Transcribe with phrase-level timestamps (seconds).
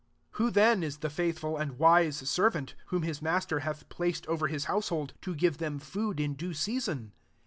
[0.31, 4.25] 45" Who then is the faith ful and wise servant, whom his master hath placed
[4.25, 7.11] over his household, to give them food in due season